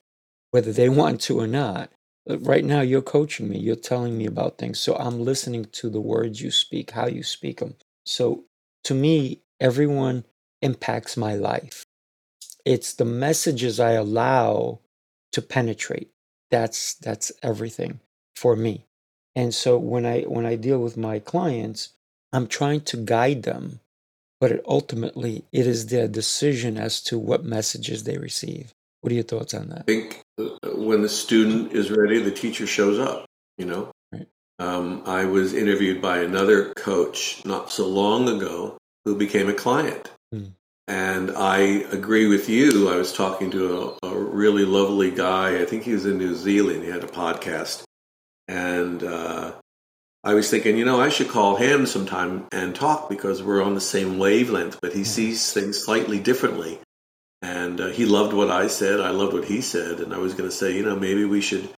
[0.52, 1.92] whether they want to or not.
[2.28, 4.80] Right now you're coaching me you're telling me about things.
[4.80, 8.46] So i'm listening to the words you speak how you speak them so
[8.86, 10.26] to me everyone
[10.62, 11.86] impacts my life
[12.66, 14.80] it's the messages i allow
[15.32, 16.10] to penetrate
[16.52, 18.00] that's that's everything
[18.36, 18.86] for me
[19.36, 21.90] and so when i when i deal with my clients
[22.32, 23.80] i'm trying to guide them
[24.40, 28.74] but it, ultimately it is their decision as to what messages they receive
[29.04, 29.80] what are your thoughts on that?
[29.80, 33.26] I think uh, when the student is ready, the teacher shows up.
[33.58, 34.28] You know, right.
[34.60, 40.10] um, I was interviewed by another coach not so long ago who became a client.
[40.32, 40.46] Hmm.
[40.88, 41.58] And I
[41.92, 42.90] agree with you.
[42.90, 45.62] I was talking to a, a, really lovely guy.
[45.62, 46.84] I think he was in New Zealand.
[46.84, 47.84] He had a podcast.
[48.50, 49.54] And uh,
[50.26, 53.76] I was thinking, you know, I should call him sometime and talk because we're on
[53.76, 56.80] the same wavelength, but he sees things slightly differently.
[57.42, 59.00] And uh, he loved what I said.
[59.00, 60.02] I loved what he said.
[60.02, 61.70] And I was going to say, you know, maybe we should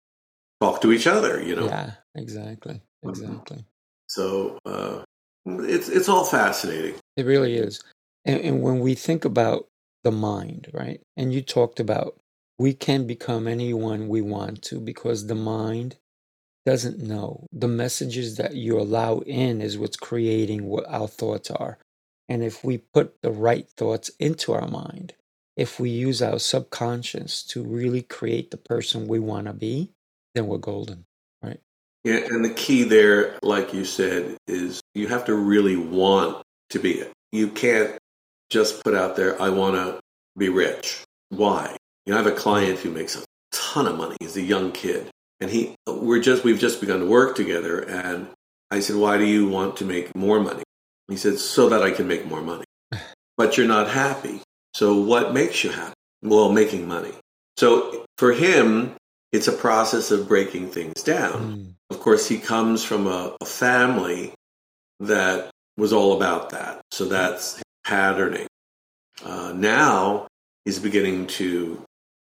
[0.61, 1.65] talk to each other, you know?
[1.65, 2.75] Yeah, exactly.
[2.75, 3.09] Mm-hmm.
[3.09, 3.65] Exactly.
[4.07, 5.03] So uh,
[5.45, 6.95] it's, it's all fascinating.
[7.17, 7.83] It really is.
[8.25, 9.67] And, and when we think about
[10.03, 11.01] the mind, right?
[11.15, 12.19] And you talked about
[12.57, 15.97] we can become anyone we want to because the mind
[16.65, 17.45] doesn't know.
[17.51, 21.77] The messages that you allow in is what's creating what our thoughts are.
[22.27, 25.13] And if we put the right thoughts into our mind,
[25.55, 29.91] if we use our subconscious to really create the person we want to be,
[30.33, 31.05] then we're golden,
[31.41, 31.59] right?
[32.03, 36.79] Yeah, and the key there, like you said, is you have to really want to
[36.79, 37.11] be it.
[37.31, 37.97] You can't
[38.49, 39.99] just put out there, I want to
[40.37, 41.03] be rich.
[41.29, 41.75] Why?
[42.05, 44.15] You know, I have a client who makes a ton of money.
[44.19, 45.09] He's a young kid.
[45.41, 48.27] And he we're just we've just begun to work together and
[48.71, 50.63] I said, Why do you want to make more money?
[51.07, 52.65] He said, So that I can make more money.
[53.37, 54.41] But you're not happy.
[54.73, 55.93] So, what makes you happy?
[56.21, 57.11] Well, making money.
[57.57, 58.95] So, for him,
[59.33, 61.33] it's a process of breaking things down.
[61.33, 61.73] Mm.
[61.89, 64.33] Of course, he comes from a, a, family
[65.01, 66.79] that was all about that.
[66.91, 68.47] So, that's patterning.
[69.23, 70.27] Uh, now,
[70.65, 71.81] he's beginning to,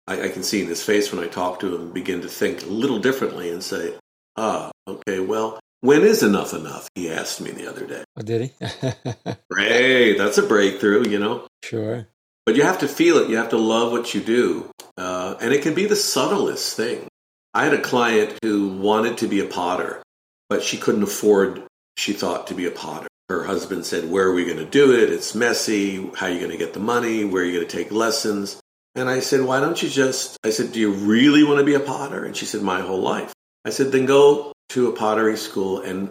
[0.06, 2.62] I, I can see in his face when I talk to him, begin to think
[2.62, 3.94] a little differently and say,
[4.36, 6.88] ah, okay, well, when is enough enough?
[6.94, 8.04] He asked me the other day.
[8.18, 8.66] Oh, did he?
[9.50, 10.18] Great.
[10.18, 11.46] That's a breakthrough, you know?
[11.62, 12.08] Sure.
[12.44, 13.30] But you have to feel it.
[13.30, 14.70] You have to love what you do.
[14.96, 17.06] Uh, and it can be the subtlest thing.
[17.54, 20.02] I had a client who wanted to be a potter,
[20.48, 21.62] but she couldn't afford,
[21.96, 23.08] she thought, to be a potter.
[23.30, 25.08] Her husband said, Where are we going to do it?
[25.08, 26.04] It's messy.
[26.16, 27.24] How are you going to get the money?
[27.24, 28.60] Where are you going to take lessons?
[28.96, 31.74] And I said, Why don't you just, I said, Do you really want to be
[31.74, 32.24] a potter?
[32.24, 33.32] And she said, My whole life.
[33.64, 36.10] I said, Then go to a pottery school and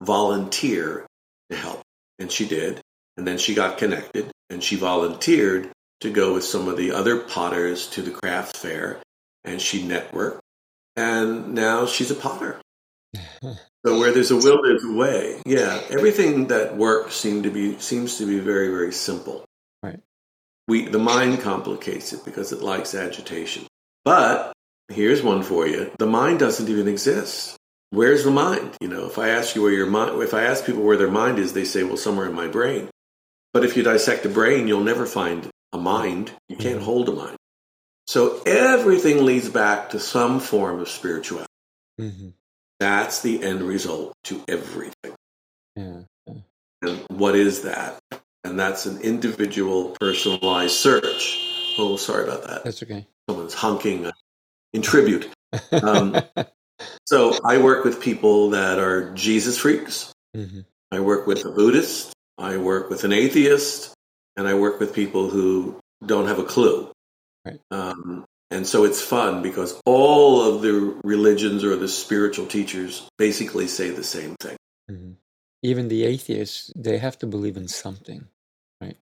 [0.00, 1.04] volunteer
[1.50, 1.82] to help.
[2.20, 2.80] And she did.
[3.16, 7.18] And then she got connected and she volunteered to go with some of the other
[7.18, 9.02] potters to the craft fair
[9.44, 10.38] and she networked.
[10.94, 12.60] And now she's a potter.
[13.84, 15.40] So where there's a will, there's a way.
[15.46, 19.44] Yeah, everything that works seems to be seems to be very very simple.
[19.82, 20.00] Right.
[20.68, 23.66] We the mind complicates it because it likes agitation.
[24.04, 24.52] But
[24.88, 27.56] here's one for you: the mind doesn't even exist.
[27.90, 28.76] Where's the mind?
[28.80, 31.10] You know, if I ask you where your mind, if I ask people where their
[31.10, 32.90] mind is, they say, "Well, somewhere in my brain."
[33.52, 36.32] But if you dissect a brain, you'll never find a mind.
[36.48, 36.84] You can't mm-hmm.
[36.84, 37.36] hold a mind.
[38.06, 41.46] So everything leads back to some form of spirituality.
[42.00, 42.28] Mm-hmm.
[42.80, 45.14] That's the end result to everything.
[45.76, 46.00] Yeah.
[46.82, 47.98] And what is that?
[48.42, 51.38] And that's an individual, personalized search.
[51.78, 52.64] Oh, sorry about that.
[52.64, 53.06] That's okay.
[53.28, 54.12] Someone's honking uh,
[54.72, 55.28] in tribute.
[55.72, 56.16] Um,
[57.06, 60.12] so I work with people that are Jesus freaks.
[60.34, 60.60] Mm-hmm.
[60.90, 62.14] I work with a Buddhist.
[62.38, 63.94] I work with an atheist.
[64.38, 66.90] And I work with people who don't have a clue.
[67.44, 67.60] Right.
[67.70, 73.68] Um, and so it's fun because all of the religions or the spiritual teachers basically
[73.68, 74.56] say the same thing.
[74.90, 75.12] Mm-hmm.
[75.62, 78.26] Even the atheists, they have to believe in something,
[78.80, 78.96] right?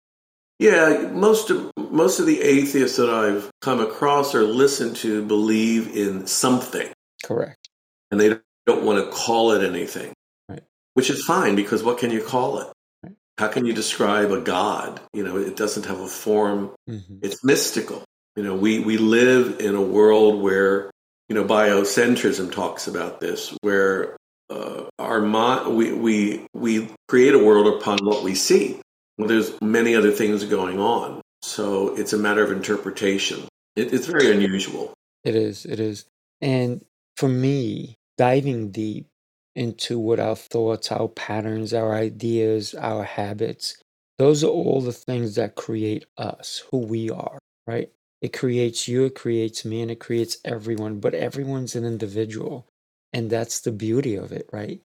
[0.58, 5.94] Yeah, most of most of the atheists that I've come across or listened to believe
[5.96, 6.88] in something.
[7.22, 7.68] Correct.
[8.10, 8.36] And they
[8.66, 10.12] don't want to call it anything.
[10.48, 10.62] Right.
[10.94, 12.68] Which is fine because what can you call it?
[13.02, 13.14] Right.
[13.38, 15.00] How can you describe a god?
[15.12, 16.72] You know, it doesn't have a form.
[16.88, 17.18] Mm-hmm.
[17.22, 18.04] It's mystical.
[18.36, 20.90] You know, we, we live in a world where,
[21.28, 24.16] you know, biocentrism talks about this, where
[24.50, 28.80] uh, our mind, we, we, we create a world upon what we see.
[29.18, 31.20] Well, there's many other things going on.
[31.42, 33.44] So it's a matter of interpretation.
[33.76, 34.92] It, it's very unusual.
[35.22, 35.64] It is.
[35.64, 36.04] It is.
[36.40, 36.84] And
[37.16, 39.06] for me, diving deep
[39.54, 43.76] into what our thoughts, our patterns, our ideas, our habits,
[44.18, 47.90] those are all the things that create us, who we are, right?
[48.24, 52.66] It creates you, it creates me, and it creates everyone, but everyone's an individual.
[53.12, 54.80] And that's the beauty of it, right?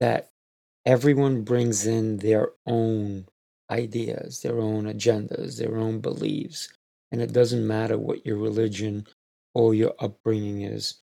[0.00, 0.30] That
[0.84, 3.26] everyone brings in their own
[3.70, 6.68] ideas, their own agendas, their own beliefs.
[7.12, 9.06] And it doesn't matter what your religion
[9.54, 10.98] or your upbringing is.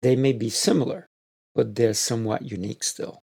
[0.00, 1.06] They may be similar,
[1.54, 3.20] but they're somewhat unique still.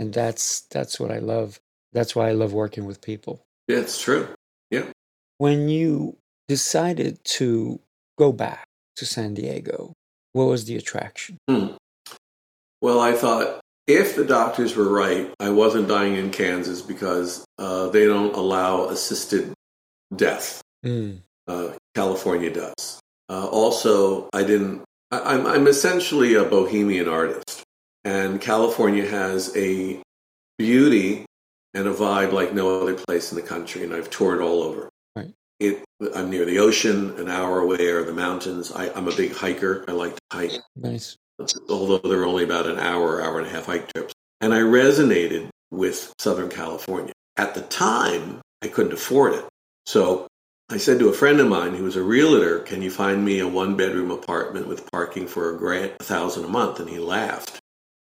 [0.00, 1.60] And that's that's what I love.
[1.92, 3.44] That's why I love working with people.
[3.68, 4.30] Yeah, it's true.
[4.72, 4.90] Yeah.
[5.38, 6.18] When you
[6.48, 7.80] decided to
[8.18, 8.66] go back
[8.96, 9.92] to San Diego?
[10.32, 11.38] What was the attraction?
[11.48, 11.68] Hmm.
[12.80, 17.88] Well, I thought if the doctors were right, I wasn't dying in Kansas because uh,
[17.88, 19.52] they don't allow assisted
[20.14, 20.62] death.
[20.84, 21.20] Mm.
[21.48, 23.00] Uh, California does.
[23.28, 24.82] Uh, also, I didn't.
[25.10, 27.62] I, I'm, I'm essentially a bohemian artist,
[28.04, 30.00] and California has a
[30.58, 31.24] beauty
[31.74, 34.88] and a vibe like no other place in the country, and I've toured all over.
[35.58, 35.84] It,
[36.14, 38.70] I'm near the ocean, an hour away are the mountains.
[38.70, 39.84] I, am a big hiker.
[39.88, 40.52] I like to hike.
[40.74, 41.16] Nice.
[41.68, 44.12] Although they're only about an hour, hour and a half hike trips.
[44.40, 47.12] And I resonated with Southern California.
[47.36, 49.44] At the time, I couldn't afford it.
[49.86, 50.26] So
[50.68, 53.38] I said to a friend of mine who was a realtor, Can you find me
[53.38, 56.80] a one bedroom apartment with parking for a grand, a thousand a month?
[56.80, 57.58] And he laughed.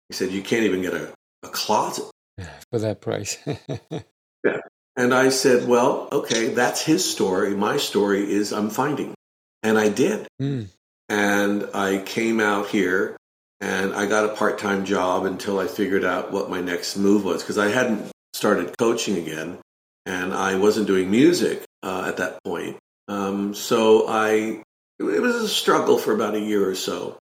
[0.08, 1.12] He said, You can't even get a,
[1.42, 2.10] a closet
[2.70, 3.38] for that price.
[3.46, 4.60] yeah.
[4.96, 7.54] And I said, well, okay, that's his story.
[7.54, 9.14] My story is I'm finding.
[9.62, 10.26] And I did.
[10.40, 10.68] Mm.
[11.08, 13.16] And I came out here
[13.60, 17.24] and I got a part time job until I figured out what my next move
[17.24, 19.58] was because I hadn't started coaching again
[20.04, 22.78] and I wasn't doing music uh, at that point.
[23.08, 24.62] Um, so I,
[24.98, 27.18] it was a struggle for about a year or so,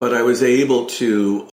[0.00, 1.48] but I was able to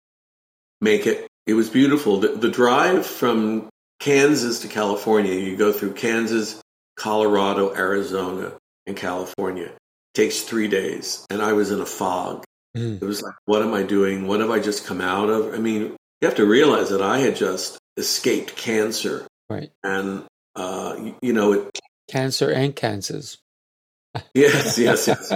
[0.82, 1.28] make it.
[1.46, 2.20] It was beautiful.
[2.20, 5.34] The, the drive from Kansas to California.
[5.34, 6.62] You go through Kansas,
[6.96, 8.54] Colorado, Arizona,
[8.88, 9.66] and California.
[9.66, 9.78] It
[10.14, 11.26] takes three days.
[11.30, 12.44] And I was in a fog.
[12.76, 13.02] Mm.
[13.02, 14.28] It was like, what am I doing?
[14.28, 15.54] What have I just come out of?
[15.54, 19.28] I mean, you have to realize that I had just escaped cancer.
[19.50, 19.72] Right.
[19.84, 20.26] And,
[20.56, 21.80] uh, you, you know, it.
[22.10, 23.38] Cancer and cancers.
[24.34, 25.34] yes, yes, yes.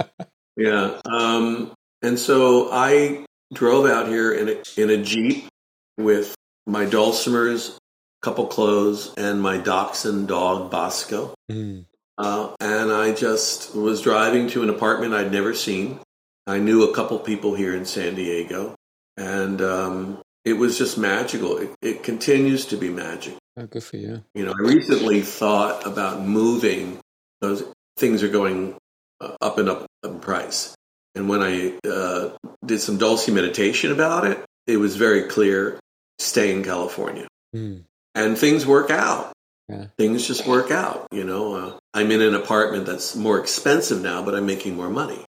[0.56, 1.00] yeah.
[1.04, 5.48] Um, and so I drove out here in a, in a Jeep
[5.96, 6.34] with
[6.66, 7.76] my dulcimers
[8.24, 11.34] couple clothes, and my dachshund dog Bosco.
[11.52, 11.84] Mm.
[12.16, 16.00] Uh, and I just was driving to an apartment I'd never seen.
[16.46, 18.74] I knew a couple people here in San Diego,
[19.16, 21.58] and um, it was just magical.
[21.58, 23.34] It, it continues to be magic.
[23.56, 24.24] Oh, good for you.
[24.34, 27.00] You know, I recently thought about moving.
[27.40, 27.62] Those
[27.98, 28.76] things are going
[29.20, 30.74] uh, up and up in price.
[31.14, 32.30] And when I uh,
[32.64, 35.78] did some Dulce meditation about it, it was very clear
[36.18, 37.28] stay in California.
[37.54, 37.84] Mm
[38.14, 39.32] and things work out.
[39.68, 39.86] Yeah.
[39.96, 41.08] Things just work out.
[41.10, 44.90] You know, uh, I'm in an apartment that's more expensive now, but I'm making more
[44.90, 45.24] money.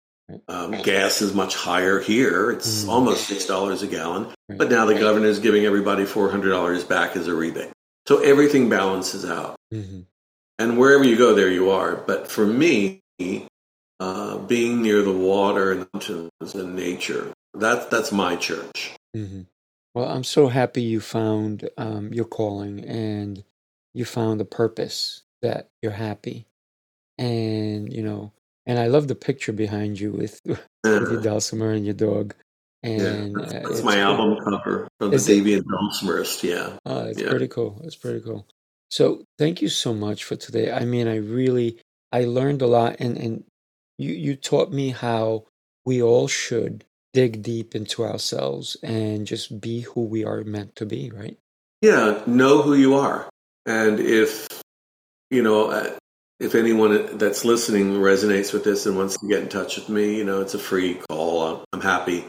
[0.49, 2.51] Um, gas is much higher here.
[2.51, 2.89] It's mm.
[2.89, 4.29] almost $6 a gallon.
[4.49, 7.71] But now the governor is giving everybody $400 back as a rebate.
[8.07, 9.57] So everything balances out.
[9.73, 10.01] Mm-hmm.
[10.59, 11.97] And wherever you go, there you are.
[11.97, 13.01] But for me,
[14.01, 18.95] uh, being near the water and mountains and nature, that, that's my church.
[19.17, 19.43] Mm-hmm.
[19.95, 23.45] Well, I'm so happy you found um, your calling and
[23.95, 26.47] you found the purpose that you're happy.
[27.19, 28.33] And, you know,
[28.65, 32.35] and I love the picture behind you with, with your dulcimer and your dog.
[32.83, 36.43] And yeah, that's, that's uh, my album cover from the Davy and Dulcimerist.
[36.43, 36.79] Yeah.
[36.87, 37.29] Oh, it's yeah.
[37.29, 37.81] pretty cool.
[37.85, 38.47] It's pretty cool.
[38.91, 40.73] So thank you so much for today.
[40.73, 41.79] I mean, I really,
[42.11, 43.45] I learned a lot and, and
[43.99, 45.45] you, you taught me how
[45.85, 50.87] we all should dig deep into ourselves and just be who we are meant to
[50.87, 51.39] be, right?
[51.81, 53.29] Yeah, know who you are.
[53.67, 54.47] And if,
[55.31, 55.91] you know, uh,
[56.41, 60.17] if anyone that's listening resonates with this and wants to get in touch with me,
[60.17, 61.65] you know, it's a free call.
[61.73, 62.25] I'm happy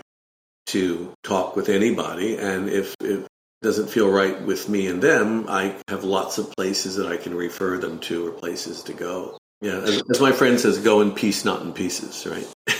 [0.68, 2.38] to talk with anybody.
[2.38, 3.26] And if it
[3.62, 7.34] doesn't feel right with me and them, I have lots of places that I can
[7.34, 9.38] refer them to or places to go.
[9.62, 12.48] Yeah, as, as my friend says, go in peace, not in pieces, right?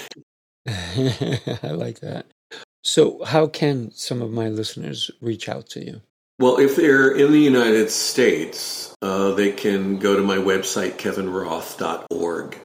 [0.68, 2.26] I like that.
[2.84, 6.02] So, how can some of my listeners reach out to you?
[6.40, 12.58] Well, if they're in the United States, uh, they can go to my website, kevinroth.org.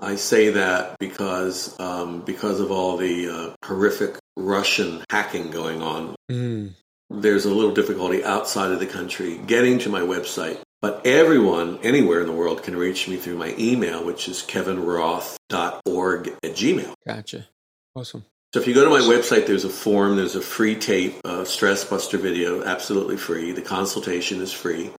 [0.00, 6.14] I say that because um, because of all the uh, horrific Russian hacking going on.
[6.30, 6.74] Mm.
[7.08, 10.58] There's a little difficulty outside of the country getting to my website.
[10.86, 16.28] But everyone, anywhere in the world, can reach me through my email, which is kevinroth.org
[16.28, 16.94] at gmail.
[17.04, 17.48] Gotcha.
[17.96, 18.24] Awesome.
[18.54, 21.44] So if you go to my website, there's a form, there's a free tape, a
[21.44, 23.50] stress buster video, absolutely free.
[23.50, 24.92] The consultation is free,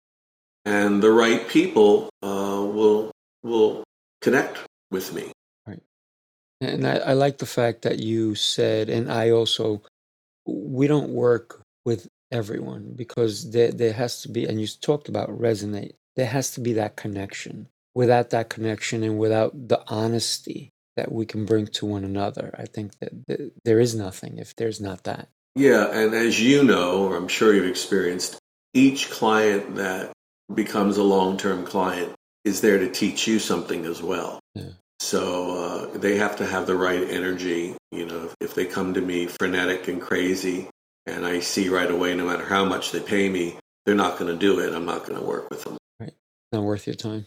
[0.65, 3.13] and the right people uh, will
[3.45, 3.85] will
[4.23, 4.59] connect
[4.91, 5.31] with me.
[5.69, 5.83] Right.
[6.61, 9.83] And I, I like the fact that you said, and I also,
[10.47, 15.29] we don't work with everyone because there, there has to be, and you talked about
[15.29, 17.69] resonate, there has to be that connection.
[17.95, 22.67] Without that connection and without the honesty that we can bring to one another, I
[22.67, 25.29] think that there is nothing if there's not that.
[25.55, 28.39] Yeah, and as you know, or I'm sure you've experienced,
[28.75, 30.13] each client that
[30.55, 32.13] becomes a long term client
[32.45, 34.39] is there to teach you something as well.
[34.55, 34.71] Yeah.
[35.01, 37.75] So uh, they have to have the right energy.
[37.91, 40.69] You know, if, if they come to me frenetic and crazy,
[41.07, 44.31] and I see right away, no matter how much they pay me, they're not going
[44.31, 44.75] to do it.
[44.75, 45.79] I'm not going to work with them.
[46.01, 46.15] Right.
[46.53, 47.27] Not worth your time.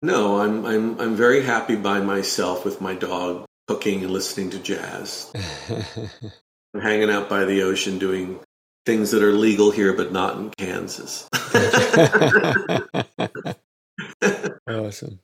[0.00, 4.58] No, I'm I'm I'm very happy by myself with my dog cooking and listening to
[4.58, 5.32] jazz.
[6.74, 8.38] I'm hanging out by the ocean doing
[8.86, 11.28] things that are legal here but not in Kansas.
[14.68, 15.18] awesome.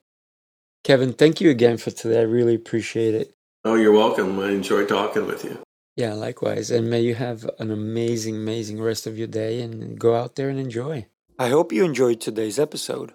[0.82, 2.18] Kevin, thank you again for today.
[2.18, 3.32] I really appreciate it.
[3.64, 4.38] Oh, you're welcome.
[4.40, 5.62] I enjoy talking with you.
[5.96, 6.70] Yeah, likewise.
[6.70, 10.48] And may you have an amazing, amazing rest of your day and go out there
[10.48, 11.06] and enjoy.
[11.38, 13.12] I hope you enjoyed today's episode.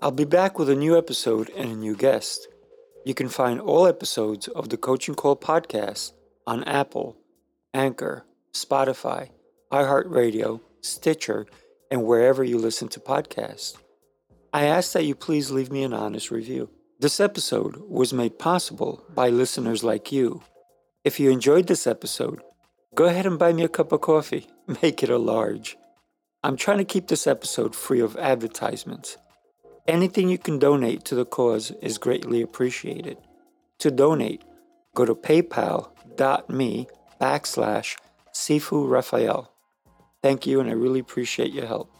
[0.00, 2.48] I'll be back with a new episode and a new guest.
[3.04, 6.12] You can find all episodes of the Coaching Call podcast
[6.46, 7.16] on Apple,
[7.74, 9.30] Anchor, Spotify,
[9.70, 11.46] iHeartRadio, Stitcher,
[11.90, 13.76] and wherever you listen to podcasts.
[14.52, 16.70] I ask that you please leave me an honest review.
[16.98, 20.42] This episode was made possible by listeners like you.
[21.04, 22.40] If you enjoyed this episode,
[22.94, 24.46] go ahead and buy me a cup of coffee.
[24.82, 25.76] Make it a large.
[26.44, 29.16] I'm trying to keep this episode free of advertisements.
[29.88, 33.18] Anything you can donate to the cause is greatly appreciated.
[33.80, 34.42] To donate,
[34.94, 36.86] go to paypal.me
[37.20, 37.96] backslash
[38.32, 39.52] Sifu Rafael.
[40.22, 41.90] Thank you, and I really appreciate your help.